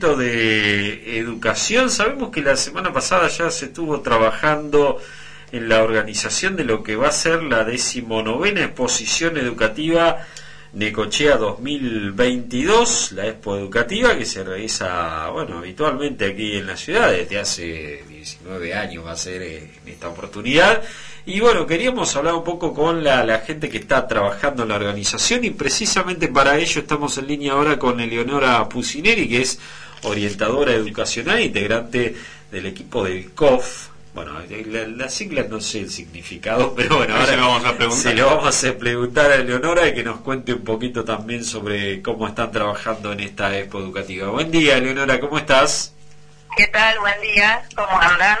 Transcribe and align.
de 0.00 1.18
educación. 1.18 1.90
Sabemos 1.90 2.30
que 2.30 2.40
la 2.40 2.56
semana 2.56 2.92
pasada 2.92 3.28
ya 3.28 3.50
se 3.50 3.66
estuvo 3.66 4.00
trabajando 4.00 5.00
en 5.52 5.68
la 5.68 5.82
organización 5.82 6.56
de 6.56 6.64
lo 6.64 6.82
que 6.82 6.96
va 6.96 7.08
a 7.08 7.12
ser 7.12 7.42
la 7.42 7.64
decimonovena 7.64 8.64
exposición 8.64 9.36
educativa 9.36 10.26
Necochea 10.74 11.36
2022, 11.36 13.12
la 13.12 13.26
expo 13.26 13.58
educativa 13.58 14.16
que 14.16 14.24
se 14.24 14.42
realiza, 14.42 15.28
bueno, 15.28 15.58
habitualmente 15.58 16.24
aquí 16.24 16.56
en 16.56 16.66
la 16.66 16.78
ciudad 16.78 17.10
desde 17.12 17.38
hace 17.38 18.04
19 18.08 18.72
años 18.72 19.04
va 19.04 19.12
a 19.12 19.16
ser 19.16 19.42
en 19.42 19.70
esta 19.84 20.08
oportunidad. 20.08 20.82
Y 21.26 21.40
bueno, 21.40 21.66
queríamos 21.66 22.16
hablar 22.16 22.34
un 22.34 22.42
poco 22.42 22.72
con 22.72 23.04
la, 23.04 23.22
la, 23.22 23.40
gente 23.40 23.68
que 23.68 23.76
está 23.76 24.08
trabajando 24.08 24.62
en 24.62 24.70
la 24.70 24.76
organización 24.76 25.44
y 25.44 25.50
precisamente 25.50 26.28
para 26.28 26.56
ello 26.56 26.80
estamos 26.80 27.18
en 27.18 27.26
línea 27.26 27.52
ahora 27.52 27.78
con 27.78 28.00
Eleonora 28.00 28.66
Pusineri, 28.66 29.28
que 29.28 29.42
es 29.42 29.58
orientadora 30.02 30.72
educacional, 30.72 31.40
integrante 31.40 32.14
del 32.50 32.66
equipo 32.66 33.04
del 33.04 33.32
COF, 33.32 33.88
bueno, 34.14 34.32
las 34.96 35.14
siglas 35.14 35.48
no 35.48 35.60
sé 35.60 35.80
el 35.80 35.90
significado, 35.90 36.74
pero 36.76 36.98
bueno, 36.98 37.16
ahora 37.16 37.36
vamos 37.36 37.64
a 37.64 37.76
preguntar. 37.76 38.02
se 38.02 38.14
lo 38.14 38.26
vamos 38.26 38.64
a 38.64 38.78
preguntar 38.78 39.30
a 39.30 39.36
Eleonora 39.36 39.88
y 39.88 39.94
que 39.94 40.02
nos 40.02 40.20
cuente 40.20 40.52
un 40.52 40.64
poquito 40.64 41.04
también 41.04 41.44
sobre 41.44 42.02
cómo 42.02 42.28
están 42.28 42.52
trabajando 42.52 43.12
en 43.12 43.20
esta 43.20 43.56
expo 43.58 43.78
educativa. 43.78 44.28
Buen 44.28 44.50
día, 44.50 44.76
Eleonora, 44.76 45.18
¿cómo 45.18 45.38
estás? 45.38 45.94
¿Qué 46.56 46.66
tal? 46.66 46.98
Buen 46.98 47.20
día, 47.22 47.66
¿cómo 47.74 47.98
andan? 47.98 48.38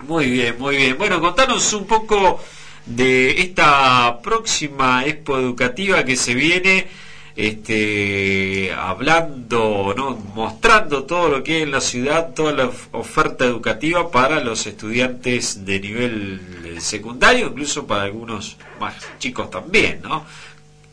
Muy 0.00 0.28
bien, 0.28 0.58
muy 0.58 0.76
bien. 0.76 0.98
Bueno, 0.98 1.20
contanos 1.20 1.72
un 1.72 1.86
poco 1.86 2.42
de 2.86 3.40
esta 3.40 4.20
próxima 4.20 5.06
expo 5.06 5.38
educativa 5.38 6.04
que 6.04 6.16
se 6.16 6.34
viene 6.34 6.88
este, 7.36 8.72
hablando, 8.76 9.94
¿no? 9.96 10.10
mostrando 10.34 11.04
todo 11.04 11.28
lo 11.28 11.42
que 11.42 11.56
hay 11.56 11.62
en 11.62 11.70
la 11.70 11.80
ciudad, 11.80 12.34
toda 12.34 12.52
la 12.52 12.70
oferta 12.92 13.44
educativa 13.44 14.10
para 14.10 14.40
los 14.40 14.66
estudiantes 14.66 15.64
de 15.64 15.80
nivel 15.80 16.78
secundario, 16.80 17.48
incluso 17.48 17.86
para 17.86 18.02
algunos 18.02 18.56
más 18.78 18.94
chicos 19.18 19.50
también, 19.50 20.02
¿no? 20.02 20.24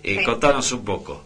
Eh, 0.04 0.24
Contanos 0.24 0.72
un 0.72 0.86
poco. 0.86 1.24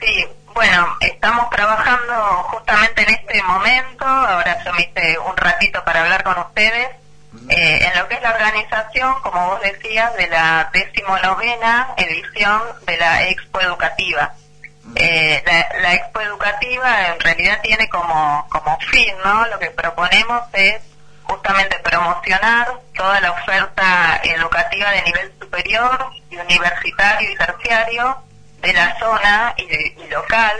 Sí, 0.00 0.24
bueno, 0.54 0.96
estamos 1.00 1.50
trabajando 1.50 2.14
justamente 2.44 3.02
en 3.02 3.10
este 3.10 3.42
momento, 3.42 4.04
ahora 4.04 4.64
yo 4.64 4.72
me 4.72 4.82
hice 4.82 5.18
un 5.18 5.36
ratito 5.36 5.82
para 5.84 6.02
hablar 6.02 6.22
con 6.22 6.38
ustedes, 6.38 6.88
eh, 7.48 7.86
en 7.86 7.98
lo 7.98 8.08
que 8.08 8.14
es 8.14 8.22
la 8.22 8.30
organización, 8.30 9.14
como 9.22 9.48
vos 9.48 9.60
decías, 9.60 10.14
de 10.16 10.28
la 10.28 10.70
decimonovena 10.72 11.94
edición 11.96 12.62
de 12.86 12.96
la 12.96 13.28
Expo 13.28 13.60
Educativa. 13.60 14.34
Eh, 14.96 15.42
la, 15.80 15.94
Expo 15.94 16.20
Educativa 16.20 17.08
en 17.08 17.20
realidad 17.20 17.60
tiene 17.62 17.88
como, 17.88 18.46
como 18.50 18.78
fin, 18.90 19.14
¿no? 19.24 19.46
Lo 19.46 19.58
que 19.58 19.70
proponemos 19.70 20.42
es 20.52 20.82
justamente 21.24 21.78
promocionar 21.80 22.68
toda 22.94 23.20
la 23.20 23.32
oferta 23.32 24.20
educativa 24.22 24.90
de 24.90 25.02
nivel 25.02 25.32
superior 25.40 26.10
y 26.30 26.36
universitario 26.36 27.32
y 27.32 27.36
terciario 27.36 28.18
de 28.60 28.72
la 28.72 28.98
zona 28.98 29.54
y, 29.56 29.62
y 29.64 30.08
local, 30.08 30.56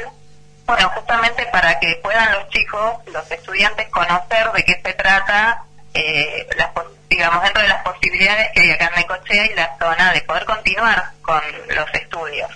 bueno, 0.67 0.89
justamente 0.91 1.47
para 1.47 1.79
que 1.79 2.01
puedan 2.03 2.33
los 2.33 2.49
chicos, 2.49 2.95
los 3.07 3.31
estudiantes 3.31 3.89
conocer 3.89 4.51
de 4.53 4.65
qué 4.65 4.81
se 4.83 4.93
trata 4.95 5.65
eh, 5.95 6.47
las, 6.57 6.71
digamos, 7.09 7.43
dentro 7.45 7.63
de 7.63 7.69
las 7.69 7.83
posibilidades 7.83 8.49
que 8.53 8.63
hay 8.63 8.71
acá 8.73 8.87
en 8.89 8.95
Necochea 8.97 9.47
y 9.47 9.55
la 9.55 9.77
zona 9.79 10.13
de 10.13 10.21
poder 10.23 10.45
continuar 10.45 11.13
con 11.23 11.41
los 11.69 11.95
estudios. 11.95 12.51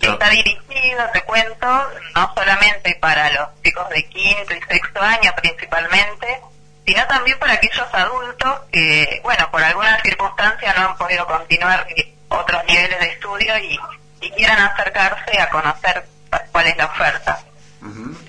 Está 0.00 0.30
dirigido, 0.30 1.04
te 1.12 1.22
cuento, 1.22 1.66
no 2.14 2.34
solamente 2.34 2.96
para 3.00 3.30
los 3.32 3.48
chicos 3.62 3.88
de 3.90 4.06
quinto 4.08 4.54
y 4.54 4.60
sexto 4.62 5.00
año 5.00 5.30
principalmente, 5.36 6.40
sino 6.86 7.06
también 7.06 7.38
para 7.38 7.52
aquellos 7.54 7.86
adultos 7.92 8.60
que, 8.72 9.20
bueno, 9.22 9.50
por 9.50 9.62
alguna 9.62 10.00
circunstancia 10.02 10.72
no 10.74 10.88
han 10.88 10.96
podido 10.96 11.26
continuar 11.26 11.86
otros 12.28 12.64
niveles 12.64 12.98
de 12.98 13.06
estudio 13.06 13.58
y, 13.58 13.78
y 14.22 14.30
quieran 14.30 14.60
acercarse 14.60 15.38
a 15.38 15.50
conocer 15.50 16.06
cuál 16.50 16.66
es 16.66 16.76
la 16.78 16.86
oferta 16.86 17.44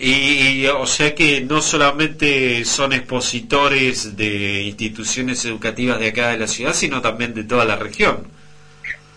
y, 0.03 0.67
o 0.67 0.87
sea 0.87 1.13
que 1.13 1.41
no 1.41 1.61
solamente 1.61 2.65
son 2.65 2.93
expositores 2.93 4.17
de 4.17 4.63
instituciones 4.63 5.45
educativas 5.45 5.99
de 5.99 6.07
acá 6.07 6.29
de 6.29 6.39
la 6.39 6.47
ciudad, 6.47 6.73
sino 6.73 7.01
también 7.01 7.33
de 7.35 7.43
toda 7.43 7.65
la 7.65 7.75
región. 7.75 8.27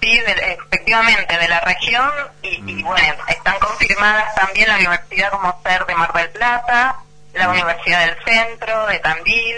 Sí, 0.03 0.21
efectivamente, 0.27 1.39
de 1.39 1.49
la 1.49 1.61
región 1.61 2.11
y, 2.43 2.83
bueno, 2.83 3.15
están 3.29 3.59
confirmadas 3.59 4.35
también 4.35 4.69
la 4.69 4.77
Universidad 4.77 5.31
como 5.31 5.59
ser 5.65 5.87
de 5.87 5.95
Mar 5.95 6.13
del 6.13 6.29
Plata, 6.29 6.97
la 7.33 7.49
Universidad 7.49 8.07
del 8.07 8.17
Centro, 8.23 8.87
de 8.87 8.99
Tandil 8.99 9.57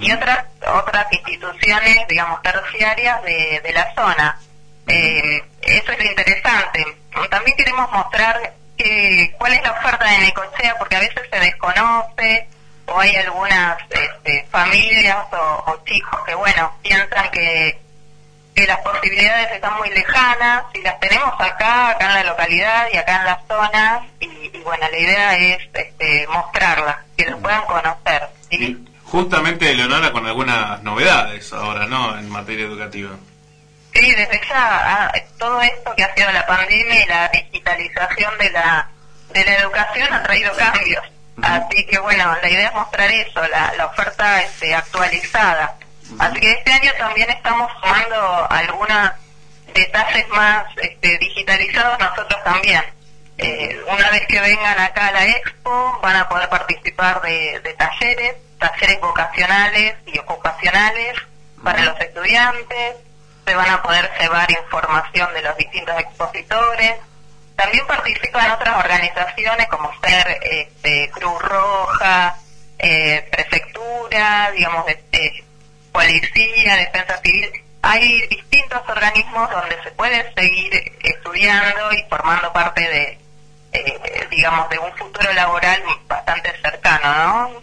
y 0.00 0.12
otras 0.12 0.44
otras 0.66 1.06
instituciones, 1.10 2.06
digamos, 2.08 2.42
terciarias 2.42 3.22
de, 3.22 3.62
de 3.64 3.72
la 3.72 3.94
zona. 3.94 4.38
Eh, 4.86 5.42
eso 5.62 5.92
es 5.92 5.98
lo 5.98 6.04
interesante. 6.04 6.84
También 7.30 7.56
queremos 7.56 7.90
mostrar 7.90 8.52
cuál 9.38 9.52
es 9.52 9.62
la 9.62 9.72
oferta 9.72 10.04
de 10.04 10.18
Necochea, 10.18 10.78
porque 10.78 10.96
a 10.96 11.00
veces 11.00 11.22
se 11.30 11.40
desconoce 11.40 12.48
o 12.86 12.98
hay 12.98 13.14
algunas 13.16 13.78
este, 13.90 14.46
familias 14.50 15.26
o, 15.32 15.76
chicos 15.84 16.20
que, 16.26 16.34
bueno, 16.34 16.72
piensan 16.82 17.30
que, 17.30 17.78
que 18.54 18.66
las 18.66 18.78
posibilidades 18.78 19.52
están 19.52 19.76
muy 19.78 19.90
lejanas 19.90 20.64
y 20.74 20.82
las 20.82 20.98
tenemos 21.00 21.34
acá, 21.38 21.90
acá 21.90 22.06
en 22.06 22.14
la 22.14 22.24
localidad 22.24 22.86
y 22.92 22.96
acá 22.96 23.16
en 23.16 23.24
la 23.24 23.42
zona 23.46 24.06
y, 24.20 24.58
bueno, 24.64 24.86
la 24.90 24.98
idea 24.98 25.36
es 25.36 25.58
este, 25.74 26.26
mostrarlas, 26.28 26.96
que 27.16 27.26
lo 27.26 27.38
puedan 27.38 27.64
conocer. 27.66 28.28
¿sí? 28.50 28.84
Justamente, 29.04 29.74
Leonora, 29.74 30.12
con 30.12 30.26
algunas 30.26 30.82
novedades 30.82 31.52
ahora, 31.52 31.86
¿no?, 31.86 32.18
en 32.18 32.28
materia 32.28 32.66
educativa. 32.66 33.10
Sí, 33.94 34.14
desde 34.14 34.40
ya 34.48 35.06
ah, 35.06 35.12
todo 35.38 35.60
esto 35.62 35.94
que 35.96 36.04
ha 36.04 36.14
sido 36.14 36.30
la 36.32 36.46
pandemia 36.46 37.02
y 37.02 37.06
la 37.06 37.28
digitalización 37.28 38.36
de 38.38 38.50
la, 38.50 38.88
de 39.30 39.44
la 39.44 39.54
educación 39.56 40.12
ha 40.12 40.22
traído 40.22 40.52
cambios. 40.56 41.04
Así 41.42 41.86
que 41.86 41.98
bueno, 42.00 42.36
la 42.42 42.48
idea 42.48 42.68
es 42.68 42.74
mostrar 42.74 43.10
eso, 43.10 43.46
la, 43.48 43.72
la 43.76 43.86
oferta 43.86 44.42
este, 44.42 44.74
actualizada. 44.74 45.76
Así 46.18 46.40
que 46.40 46.52
este 46.52 46.72
año 46.72 46.90
también 46.98 47.30
estamos 47.30 47.70
sumando 47.80 48.46
algunos 48.50 49.10
detalles 49.74 50.28
más 50.30 50.64
este, 50.76 51.18
digitalizados 51.18 51.98
nosotros 51.98 52.42
también. 52.44 52.82
Eh, 53.36 53.80
una 53.86 54.10
vez 54.10 54.26
que 54.26 54.40
vengan 54.40 54.80
acá 54.80 55.08
a 55.08 55.12
la 55.12 55.26
expo 55.26 56.00
van 56.02 56.16
a 56.16 56.28
poder 56.28 56.48
participar 56.48 57.20
de, 57.22 57.60
de 57.60 57.72
talleres, 57.74 58.34
talleres 58.58 59.00
vocacionales 59.00 59.94
y 60.06 60.18
ocupacionales 60.18 61.16
para 61.62 61.82
los 61.82 62.00
estudiantes, 62.00 62.96
se 63.48 63.54
van 63.54 63.70
a 63.70 63.82
poder 63.82 64.10
llevar 64.20 64.50
información 64.50 65.32
de 65.32 65.40
los 65.40 65.56
distintos 65.56 65.98
expositores. 65.98 66.96
También 67.56 67.86
participan 67.86 68.50
otras 68.50 68.76
organizaciones 68.76 69.66
como 69.68 69.90
ser 70.02 70.38
este, 70.42 71.10
Cruz 71.12 71.40
Roja, 71.40 72.36
eh, 72.78 73.26
Prefectura, 73.32 74.50
digamos, 74.54 74.86
este, 74.86 75.44
Policía, 75.92 76.76
Defensa 76.76 77.16
Civil. 77.22 77.50
Hay 77.80 78.20
distintos 78.28 78.82
organismos 78.86 79.50
donde 79.50 79.82
se 79.82 79.92
puede 79.92 80.30
seguir 80.34 80.92
estudiando 81.02 81.90
y 81.92 82.02
formando 82.10 82.52
parte 82.52 82.82
de, 82.82 83.18
eh, 83.72 84.26
digamos, 84.30 84.68
de 84.68 84.78
un 84.78 84.92
futuro 84.94 85.32
laboral 85.32 85.82
bastante 86.06 86.52
cercano, 86.60 87.14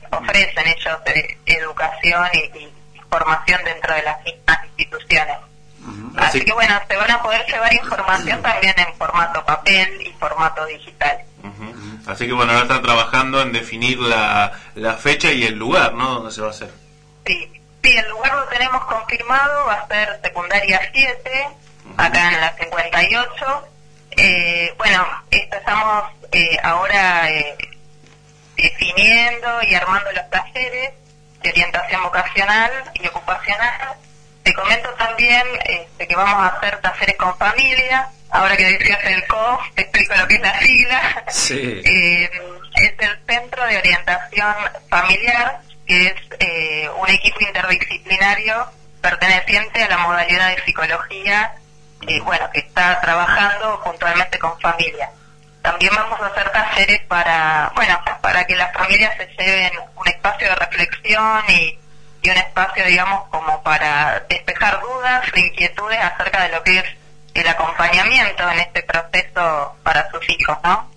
¿no? 0.09 0.17
Ofrecen 0.17 0.67
ellos 0.67 0.97
eh, 1.05 1.37
educación 1.45 2.27
y 2.33 2.71
formación 3.07 3.63
dentro 3.63 3.93
de 3.93 4.01
las 4.01 4.23
mismas 4.23 4.57
instituciones. 4.65 5.37
Así, 6.17 6.41
que 6.43 6.53
bueno, 6.53 6.79
se 6.87 6.95
van 6.95 7.11
a 7.11 7.21
poder 7.21 7.45
llevar 7.45 7.73
información 7.73 8.41
también 8.41 8.73
en 8.77 8.93
formato 8.95 9.43
papel 9.45 10.01
y 10.01 10.11
formato 10.13 10.65
digital. 10.65 11.19
Así 12.07 12.27
que 12.27 12.33
bueno, 12.33 12.51
ahora 12.51 12.63
están 12.63 12.81
trabajando 12.83 13.41
en 13.41 13.51
definir 13.51 13.99
la, 13.99 14.51
la 14.75 14.93
fecha 14.93 15.31
y 15.31 15.43
el 15.43 15.55
lugar, 15.55 15.93
¿no? 15.93 16.15
Donde 16.15 16.31
se 16.31 16.41
va 16.41 16.47
a 16.47 16.51
hacer. 16.51 16.71
Sí, 17.25 17.51
sí, 17.83 17.97
el 17.97 18.09
lugar 18.09 18.35
lo 18.35 18.43
tenemos 18.45 18.85
confirmado, 18.85 19.65
va 19.65 19.73
a 19.73 19.87
ser 19.87 20.19
secundaria 20.23 20.81
7, 20.93 21.47
acá 21.97 22.31
en 22.31 22.41
la 22.41 22.53
58. 22.53 23.67
Eh, 24.17 24.73
bueno, 24.77 25.05
estamos 25.31 26.05
eh, 26.31 26.57
ahora 26.63 27.29
eh, 27.29 27.57
definiendo 28.55 29.63
y 29.63 29.75
armando 29.75 30.11
los 30.11 30.29
talleres 30.29 30.93
de 31.41 31.49
orientación 31.49 32.03
vocacional 32.03 32.71
y 32.93 33.07
ocupacional 33.07 33.95
comento 34.55 34.89
también 34.93 35.43
este, 35.65 36.07
que 36.07 36.15
vamos 36.15 36.35
a 36.35 36.47
hacer 36.47 36.77
talleres 36.81 37.15
con 37.17 37.37
familia. 37.37 38.09
Ahora 38.29 38.57
que 38.57 38.65
decías 38.65 38.99
el 39.03 39.25
COF, 39.27 39.61
te 39.75 39.81
explico 39.83 40.15
lo 40.15 40.27
que 40.27 40.35
es 40.35 40.41
la 40.41 40.59
sigla. 40.59 41.23
Sí. 41.29 41.81
Eh, 41.85 42.29
es 42.75 42.93
el 42.99 43.19
Centro 43.25 43.65
de 43.65 43.77
Orientación 43.77 44.53
Familiar, 44.89 45.61
que 45.87 46.07
es 46.07 46.13
eh, 46.39 46.89
un 46.97 47.09
equipo 47.09 47.39
interdisciplinario 47.39 48.67
perteneciente 49.01 49.83
a 49.83 49.87
la 49.87 49.97
modalidad 49.99 50.49
de 50.55 50.63
psicología, 50.63 51.53
eh, 52.07 52.19
bueno, 52.21 52.49
que 52.51 52.59
está 52.59 52.99
trabajando 52.99 53.81
puntualmente 53.83 54.37
con 54.39 54.59
familia. 54.59 55.09
También 55.61 55.93
vamos 55.95 56.19
a 56.19 56.27
hacer 56.27 56.49
talleres 56.51 57.01
para, 57.07 57.71
bueno, 57.75 57.97
para 58.03 58.15
para 58.35 58.47
que 58.47 58.55
las 58.57 58.73
familias 58.73 59.13
se 59.15 59.27
lleven 59.37 59.71
un 59.95 60.07
espacio 60.09 60.49
de 60.49 60.55
reflexión 60.55 61.43
y, 61.47 61.79
y 62.25 62.29
un 62.29 62.37
espacio, 62.37 62.85
digamos, 62.85 63.27
como 63.29 63.61
para 63.63 64.25
despejar 64.27 64.81
dudas 64.81 65.23
e 65.33 65.39
inquietudes 65.41 65.99
acerca 65.99 66.43
de 66.43 66.49
lo 66.49 66.63
que 66.63 66.79
es 66.79 66.85
el 67.33 67.47
acompañamiento 67.47 68.49
en 68.49 68.59
este 68.59 68.83
proceso 68.83 69.75
para 69.83 70.09
sus 70.09 70.29
hijos, 70.29 70.57
¿no? 70.63 70.89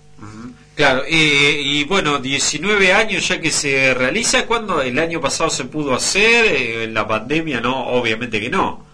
Claro, 0.75 1.03
y 1.05 1.83
bueno, 1.83 2.19
19 2.19 2.93
años 2.93 3.27
ya 3.27 3.41
que 3.41 3.51
se 3.51 3.93
realiza, 3.93 4.45
¿cuándo 4.45 4.81
el 4.81 4.97
año 4.97 5.19
pasado 5.19 5.49
se 5.49 5.65
pudo 5.65 5.93
hacer? 5.93 6.45
Eh, 6.45 6.83
en 6.85 6.93
la 6.93 7.05
pandemia 7.05 7.59
no, 7.59 7.87
obviamente 7.87 8.39
que 8.39 8.49
no. 8.49 8.85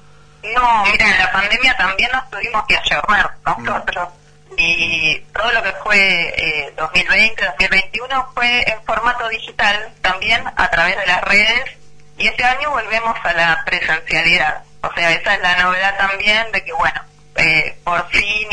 No, 0.42 0.86
mira, 0.92 1.12
en 1.12 1.18
la 1.20 1.32
pandemia 1.32 1.78
también 1.78 2.10
nos 2.12 2.28
tuvimos 2.32 2.66
que 2.68 2.76
ayornar 2.78 3.32
nosotros. 3.46 4.10
Y 4.58 5.20
todo 5.32 5.52
lo 5.52 5.62
que 5.62 5.72
fue 5.84 6.34
eh, 6.36 6.74
2020, 6.76 7.46
2021 7.46 8.32
fue 8.34 8.64
en 8.68 8.84
formato 8.84 9.28
digital 9.30 9.92
también 10.02 10.44
a 10.56 10.68
través 10.70 10.98
de 10.98 11.06
las 11.06 11.22
redes. 11.24 11.78
Y 12.18 12.28
este 12.28 12.44
año 12.44 12.72
volvemos 12.72 13.16
a 13.24 13.34
la 13.34 13.64
presencialidad. 13.66 14.64
O 14.82 14.94
sea, 14.94 15.12
esa 15.12 15.36
es 15.36 15.42
la 15.42 15.64
novedad 15.64 15.98
también 15.98 16.52
de 16.52 16.64
que, 16.64 16.74
bueno, 16.74 17.02
eh, 17.36 17.76
por 17.84 18.08
fin 18.10 18.48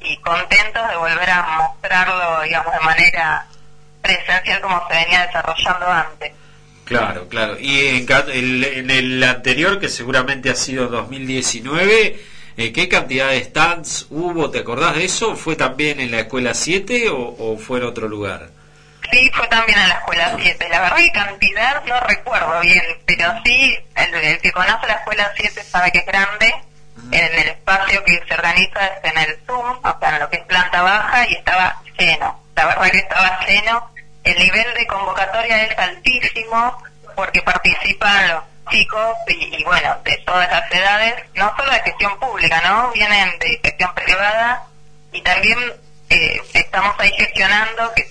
y 0.00 0.16
contentos 0.18 0.88
de 0.88 0.96
volver 0.96 1.30
a 1.30 1.42
mostrarlo, 1.42 2.42
digamos, 2.42 2.72
de 2.72 2.80
manera 2.80 3.46
presencial 4.02 4.60
como 4.60 4.86
se 4.88 4.94
venía 4.94 5.26
desarrollando 5.26 5.86
antes. 5.86 6.32
Claro, 6.84 7.28
claro. 7.28 7.58
Y 7.58 7.80
en, 7.88 8.06
el, 8.32 8.64
en 8.64 8.90
el 8.90 9.22
anterior, 9.24 9.80
que 9.80 9.88
seguramente 9.88 10.50
ha 10.50 10.54
sido 10.54 10.86
2019, 10.86 12.20
eh, 12.56 12.72
¿qué 12.72 12.88
cantidad 12.88 13.30
de 13.30 13.42
stands 13.42 14.06
hubo? 14.10 14.50
¿Te 14.50 14.60
acordás 14.60 14.94
de 14.94 15.04
eso? 15.04 15.34
¿Fue 15.34 15.56
también 15.56 15.98
en 15.98 16.12
la 16.12 16.20
Escuela 16.20 16.54
7 16.54 17.08
o, 17.10 17.58
fue 17.58 17.78
en 17.78 17.84
otro 17.86 18.08
lugar? 18.08 18.50
Sí, 19.10 19.30
fue 19.34 19.46
también 19.48 19.78
en 19.78 19.88
la 19.88 19.94
Escuela 19.94 20.34
7. 20.38 20.68
La 20.68 20.80
verdad 20.80 20.96
que 20.96 21.12
cantidad 21.12 21.84
no 21.84 22.00
recuerdo 22.00 22.60
bien, 22.60 22.84
pero 23.06 23.32
sí, 23.44 23.78
el, 23.94 24.14
el 24.14 24.38
que 24.40 24.52
conoce 24.52 24.86
la 24.86 24.94
Escuela 24.94 25.32
7 25.36 25.62
sabe 25.62 25.92
que 25.92 25.98
es 25.98 26.06
grande 26.06 26.54
en 27.12 27.34
el 27.34 27.48
espacio 27.48 28.02
que 28.04 28.22
se 28.26 28.34
organiza 28.34 28.86
es 28.86 29.12
en 29.12 29.18
el 29.18 29.38
Zoom, 29.46 29.78
o 29.82 29.98
sea, 30.00 30.14
en 30.14 30.20
lo 30.20 30.30
que 30.30 30.36
es 30.38 30.44
planta 30.44 30.82
baja, 30.82 31.28
y 31.28 31.34
estaba 31.34 31.80
lleno. 31.98 32.40
La 32.54 32.66
verdad 32.66 32.90
que 32.90 32.98
estaba 32.98 33.46
lleno. 33.46 33.90
El 34.24 34.38
nivel 34.38 34.74
de 34.74 34.86
convocatoria 34.86 35.64
es 35.64 35.78
altísimo 35.78 36.82
porque 37.14 37.42
participan 37.42 38.28
los 38.28 38.42
chicos 38.70 39.16
y, 39.28 39.62
bueno, 39.62 39.96
de 40.04 40.16
todas 40.26 40.50
las 40.50 40.72
edades, 40.72 41.14
no 41.34 41.54
solo 41.56 41.70
de 41.70 41.80
gestión 41.80 42.18
pública, 42.18 42.60
¿no? 42.66 42.90
Vienen 42.92 43.38
de 43.38 43.60
gestión 43.62 43.94
privada 43.94 44.64
y 45.12 45.20
también 45.22 45.58
eh, 46.10 46.40
estamos 46.54 46.94
ahí 46.98 47.12
gestionando, 47.12 47.92
que 47.94 48.10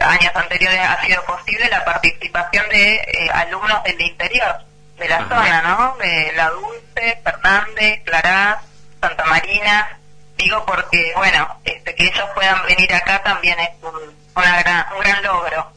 años 0.00 0.32
anteriores 0.34 0.80
ha 0.80 1.04
sido 1.04 1.24
posible, 1.24 1.68
la 1.68 1.84
participación 1.84 2.68
de 2.70 2.94
eh, 2.94 3.30
alumnos 3.32 3.82
del 3.84 4.00
interior 4.00 4.56
de 4.98 5.08
la 5.08 5.28
zona, 5.28 5.62
¿no? 5.62 5.96
De 5.98 6.32
La 6.36 6.50
Dulce, 6.50 7.18
Fernández, 7.22 8.02
Clará, 8.04 8.62
Santa 9.00 9.24
Marina. 9.26 9.98
Digo 10.38 10.64
porque, 10.66 11.12
bueno, 11.16 11.60
este, 11.64 11.94
que 11.94 12.04
ellos 12.04 12.24
puedan 12.34 12.62
venir 12.66 12.92
acá 12.92 13.22
también 13.22 13.58
es 13.60 13.70
un, 13.82 13.94
una 14.34 14.60
gran, 14.60 14.86
un 14.94 15.00
gran 15.00 15.22
logro. 15.22 15.72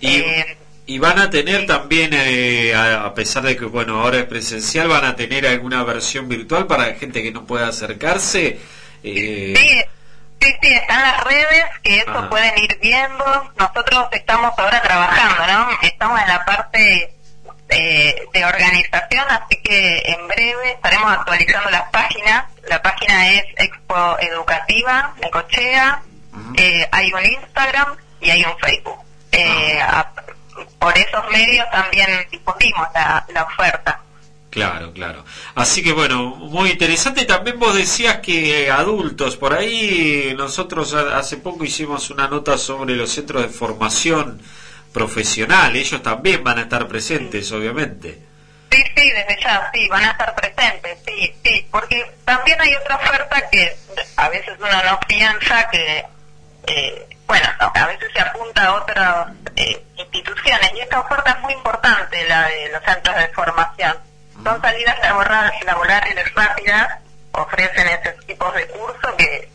Y, 0.00 0.16
eh, 0.16 0.56
y, 0.86 0.98
van 0.98 1.18
a 1.18 1.30
tener 1.30 1.66
también, 1.66 2.10
eh, 2.12 2.74
a, 2.74 3.12
pesar 3.14 3.42
de 3.42 3.56
que, 3.56 3.64
bueno, 3.64 4.00
ahora 4.00 4.18
es 4.18 4.24
presencial, 4.24 4.88
van 4.88 5.04
a 5.04 5.16
tener 5.16 5.46
alguna 5.46 5.82
versión 5.82 6.28
virtual 6.28 6.66
para 6.66 6.94
gente 6.94 7.22
que 7.22 7.32
no 7.32 7.44
pueda 7.44 7.68
acercarse. 7.68 8.60
Eh... 9.02 9.54
Sí. 9.56 9.97
Sí, 10.40 10.54
sí, 10.62 10.72
están 10.72 11.02
las 11.02 11.24
redes, 11.24 11.64
que 11.82 11.98
eso 11.98 12.28
pueden 12.30 12.56
ir 12.58 12.78
viendo. 12.80 13.52
Nosotros 13.56 14.08
estamos 14.12 14.52
ahora 14.56 14.80
trabajando, 14.82 15.46
¿no? 15.46 15.68
Estamos 15.82 16.20
en 16.20 16.28
la 16.28 16.44
parte 16.44 17.14
de, 17.68 18.44
organización, 18.44 19.24
así 19.28 19.56
que 19.62 20.02
en 20.06 20.28
breve 20.28 20.72
estaremos 20.72 21.12
actualizando 21.12 21.70
las 21.70 21.90
páginas. 21.90 22.44
La 22.68 22.80
página 22.80 23.30
es 23.30 23.44
Expo 23.56 24.16
Educativa 24.20 25.14
de 25.20 25.30
Cochea, 25.30 26.02
eh, 26.56 26.88
hay 26.92 27.12
un 27.12 27.24
Instagram 27.24 27.96
y 28.20 28.30
hay 28.30 28.44
un 28.44 28.58
Facebook. 28.58 28.98
Eh, 29.32 29.80
por 30.78 30.96
esos 30.96 31.30
medios 31.30 31.68
también 31.70 32.08
dispusimos 32.30 32.88
la, 32.94 33.24
la 33.28 33.42
oferta. 33.44 34.00
Claro, 34.50 34.92
claro. 34.92 35.24
Así 35.54 35.82
que 35.82 35.92
bueno, 35.92 36.34
muy 36.36 36.70
interesante. 36.70 37.26
También 37.26 37.58
vos 37.58 37.74
decías 37.74 38.18
que 38.18 38.70
adultos, 38.70 39.36
por 39.36 39.52
ahí 39.52 40.34
nosotros 40.36 40.94
hace 40.94 41.36
poco 41.36 41.64
hicimos 41.64 42.10
una 42.10 42.28
nota 42.28 42.56
sobre 42.56 42.96
los 42.96 43.10
centros 43.10 43.42
de 43.42 43.48
formación 43.48 44.40
profesional, 44.92 45.76
ellos 45.76 46.02
también 46.02 46.42
van 46.42 46.58
a 46.58 46.62
estar 46.62 46.88
presentes, 46.88 47.52
obviamente. 47.52 48.18
Sí, 48.70 48.82
sí, 48.96 49.10
desde 49.10 49.42
ya, 49.42 49.70
sí, 49.72 49.88
van 49.88 50.04
a 50.04 50.10
estar 50.10 50.34
presentes, 50.34 50.98
sí, 51.06 51.34
sí, 51.44 51.66
porque 51.70 52.10
también 52.24 52.60
hay 52.60 52.74
otra 52.74 52.96
oferta 52.96 53.48
que 53.50 53.76
a 54.16 54.28
veces 54.28 54.54
uno 54.58 54.82
no 54.84 55.00
piensa 55.06 55.68
que, 55.70 56.04
eh, 56.66 57.06
bueno, 57.26 57.46
a 57.58 57.86
veces 57.86 58.08
se 58.12 58.20
apunta 58.20 58.64
a 58.64 58.74
otras 58.74 59.28
eh, 59.56 59.82
instituciones 59.96 60.72
y 60.74 60.80
esta 60.80 61.00
oferta 61.00 61.30
es 61.30 61.40
muy 61.40 61.52
importante, 61.52 62.26
la 62.28 62.48
de 62.48 62.70
los 62.72 62.82
centros 62.82 63.16
de 63.16 63.28
formación. 63.28 64.07
Son 64.44 64.60
salidas 64.60 64.98
laborales, 65.00 65.64
laborales 65.64 66.34
rápidas, 66.34 66.98
ofrecen 67.32 67.88
esos 67.88 68.26
tipos 68.26 68.54
de 68.54 68.66
cursos 68.68 69.14
que 69.16 69.50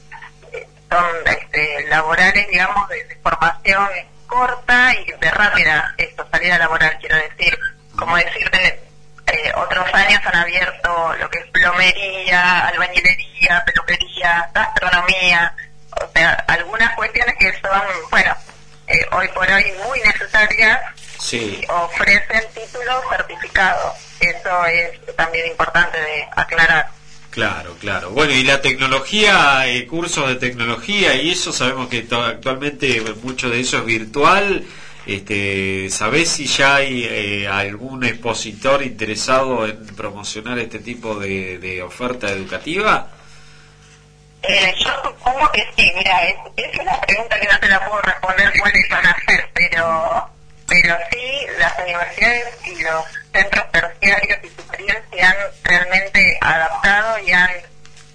eh, 0.51 0.67
son 0.89 1.05
este, 1.25 1.87
laborales, 1.87 2.47
digamos, 2.49 2.87
de 2.89 3.17
formación 3.23 3.89
corta 4.27 4.93
y 4.95 5.11
de 5.11 5.31
rápida 5.31 5.93
esto, 5.97 6.27
salida 6.31 6.57
laboral, 6.57 6.97
quiero 6.99 7.15
decir. 7.17 7.57
Como 7.95 8.17
decirte, 8.17 8.83
eh, 9.27 9.51
otros 9.55 9.85
años 9.93 10.19
han 10.25 10.35
abierto 10.35 11.13
lo 11.19 11.29
que 11.29 11.39
es 11.39 11.45
plomería, 11.51 12.67
albañilería, 12.67 13.63
peluquería, 13.65 14.49
gastronomía, 14.53 15.55
o 16.01 16.07
sea, 16.13 16.31
algunas 16.47 16.95
cuestiones 16.95 17.35
que 17.37 17.51
son, 17.61 17.81
bueno, 18.09 18.35
eh, 18.87 19.05
hoy 19.11 19.27
por 19.29 19.49
hoy 19.49 19.65
muy 19.87 19.99
necesarias 20.01 20.79
sí. 21.19 21.63
ofrecen 21.69 22.43
títulos 22.53 23.03
certificados. 23.09 23.93
Eso 24.23 24.65
es 24.65 25.15
también 25.15 25.47
importante 25.47 25.99
de 25.99 26.27
aclarar. 26.35 26.87
Claro, 27.29 27.75
claro. 27.79 28.11
Bueno, 28.11 28.31
y 28.33 28.43
la 28.43 28.61
tecnología, 28.61 29.67
eh, 29.67 29.87
cursos 29.87 30.27
de 30.29 30.35
tecnología 30.35 31.15
y 31.15 31.31
eso, 31.31 31.51
sabemos 31.51 31.87
que 31.89 32.07
actualmente 32.09 33.01
mucho 33.23 33.49
de 33.49 33.59
eso 33.59 33.79
es 33.79 33.85
virtual. 33.85 34.63
Este, 35.05 35.89
¿Sabés 35.89 36.29
si 36.29 36.45
ya 36.45 36.75
hay 36.75 37.03
eh, 37.03 37.47
algún 37.47 38.03
expositor 38.05 38.83
interesado 38.83 39.65
en 39.65 39.85
promocionar 39.87 40.59
este 40.59 40.79
tipo 40.79 41.15
de, 41.15 41.81
oferta 41.81 42.29
educativa? 42.29 43.09
Eh, 44.43 44.73
yo 44.77 44.91
supongo 45.03 45.49
que 45.51 45.65
sí, 45.75 45.91
mira, 45.95 46.23
es, 46.25 46.35
es, 46.55 46.79
una 46.79 47.01
pregunta 47.01 47.39
que 47.39 47.47
no 47.47 47.59
te 47.59 47.67
la 47.67 47.85
puedo 47.85 48.01
responder 48.01 48.53
cuáles 48.59 48.89
van 48.89 49.05
a 49.07 49.17
ser, 49.25 49.49
pero, 49.53 50.29
pero 50.67 50.97
sí, 51.11 51.47
las 51.59 51.77
universidades 51.79 52.55
y 52.65 52.81
los 52.83 53.05
centros 53.31 53.71
terciarios 53.71 54.39
y 54.43 54.49
superiores 54.49 55.03
se 55.11 55.21
han 55.21 55.35
realmente 55.63 56.37
adaptado 56.41 57.19
y 57.19 57.31
han 57.31 57.51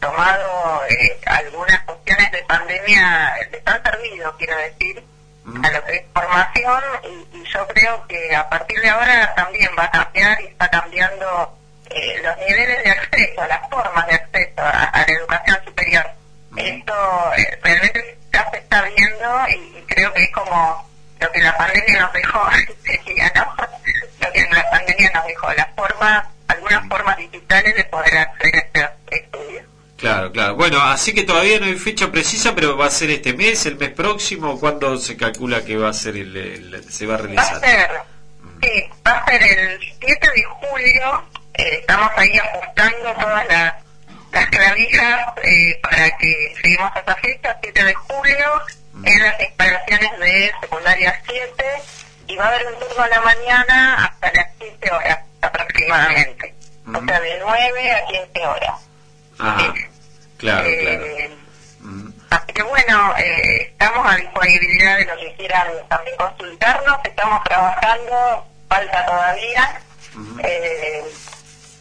tomado 0.00 0.83
eh, 0.88 1.19
algunas 1.26 1.81
cuestiones 1.83 2.33
de 2.33 2.43
pandemia, 2.45 3.35
les 3.50 3.67
han 3.67 3.83
servido, 3.83 4.37
quiero 4.37 4.57
decir, 4.57 5.05
a 5.62 5.71
lo 5.71 5.85
que 5.85 5.97
es 5.97 6.02
formación 6.12 6.83
y, 7.05 7.28
yo 7.49 7.67
creo 7.69 8.07
que 8.07 8.37
a 8.37 8.47
partir 8.50 8.78
de 8.81 8.90
ahora 8.90 9.35
también 9.35 9.71
va 9.78 9.85
a 9.85 9.90
cambiar 9.90 10.38
y 10.43 10.47
está 10.49 10.69
cambiando 10.69 11.59
eh, 11.88 12.21
los 12.23 12.37
niveles 12.37 12.85
de 12.85 12.90
acceso, 12.90 13.47
las 13.47 13.71
formas 13.71 14.07
de 14.07 14.14
acceso 14.14 14.52
a, 14.59 14.93
la 14.95 15.12
educación 15.14 15.64
superior. 15.64 16.11
Esto 16.57 17.33
eh, 17.37 17.59
realmente 17.62 18.19
ya 18.31 18.50
se 18.50 18.59
está 18.59 18.83
viendo 18.83 19.49
y 19.49 19.83
creo 19.87 20.12
que 20.12 20.25
es 20.25 20.33
como 20.33 20.88
lo 21.20 21.32
que 21.32 21.40
la 21.40 21.56
pandemia 21.56 22.00
nos 22.00 22.12
dejó, 22.12 22.38
¿no? 23.34 23.56
lo 24.20 24.32
que 24.32 24.48
la 24.50 24.70
pandemia 24.70 25.10
nos 25.14 25.26
dejó, 25.26 25.52
las 25.52 25.68
formas, 25.75 26.25
algunas 26.48 26.88
formas 26.88 27.16
digitales 27.16 27.75
de 27.75 27.84
poder 27.84 28.18
a 28.18 28.32
este 28.40 28.88
estudio. 29.10 29.62
Claro, 29.96 30.30
claro. 30.30 30.54
Bueno, 30.54 30.80
así 30.80 31.12
que 31.12 31.25
todavía 31.25 31.58
no 31.58 31.66
hay 31.66 31.76
fecha 31.76 32.10
precisa, 32.12 32.54
pero 32.54 32.76
va 32.76 32.87
a 32.87 32.90
ser 32.90 33.10
este 33.10 33.34
mes, 33.34 33.66
el 33.66 33.76
mes 33.76 33.90
próximo, 33.90 34.58
¿cuándo 34.60 34.96
se 34.96 35.16
calcula 35.16 35.64
que 35.64 35.76
va 35.76 35.88
a 35.88 35.92
ser 35.92 36.16
el, 36.16 36.84
se 36.88 37.04
va 37.04 37.14
a 37.14 37.18
realizar? 37.18 37.54
Va 37.54 37.56
a 37.56 37.60
ser, 37.60 37.90
sí, 38.62 38.90
va 39.04 39.12
a 39.12 39.25
ser 39.26 39.42
el 39.42 39.80
7 40.00 40.28
de 40.37 40.42
julio, 40.44 41.25
eh, 41.54 41.78
estamos 41.80 42.10
ahí 42.16 42.38
ajustando 42.38 43.12
todas 43.14 43.48
las, 43.48 43.75
las 44.30 44.46
clavijas 44.50 45.32
eh, 45.42 45.80
para 45.82 46.16
que 46.16 46.54
seguimos 46.62 46.92
esa 46.94 47.14
fecha, 47.16 47.58
7 47.60 47.84
de 47.84 47.94
julio, 47.94 48.62
en 49.05 49.23
las 49.23 49.40
instalaciones 49.40 50.19
de 50.19 50.52
secundaria 50.61 51.21
7 51.26 51.64
y 52.28 52.37
va 52.37 52.45
a 52.45 52.49
haber 52.49 52.67
un 52.67 52.78
turno 52.78 53.02
a 53.02 53.09
la 53.09 53.21
mañana 53.21 54.05
hasta 54.05 54.33
las 54.33 54.55
15 54.57 54.90
horas 54.93 55.19
aproximadamente. 55.40 56.55
O 56.87 57.05
sea, 57.05 57.21
de 57.21 57.38
9 57.40 57.93
a 57.93 58.07
15 58.07 58.47
horas. 58.47 58.75
Ajá. 59.38 59.75
Claro, 60.38 60.69
eh, 60.69 60.78
claro. 60.81 61.38
Así 62.31 62.52
que 62.52 62.62
bueno, 62.62 63.17
eh, 63.17 63.62
estamos 63.71 64.07
a 64.07 64.17
disponibilidad 64.17 64.99
de 64.99 65.05
los 65.07 65.19
que 65.19 65.35
quieran 65.37 65.69
también 65.88 66.17
consultarnos, 66.17 66.99
estamos 67.05 67.45
trabajando, 67.45 68.47
falta 68.69 69.07
todavía. 69.07 69.81
Eh, 70.43 71.05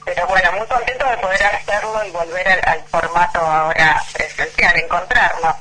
pero 0.05 0.27
bueno, 0.27 0.51
muy 0.53 0.67
contento 0.67 1.09
de 1.09 1.17
poder 1.17 1.43
hacerlo 1.43 2.05
y 2.05 2.11
volver 2.11 2.47
al, 2.47 2.61
al 2.65 2.83
formato 2.85 3.39
ahora 3.39 4.01
presencial, 4.13 4.79
encontrarnos. 4.79 5.55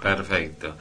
Perfecto. 0.00 0.76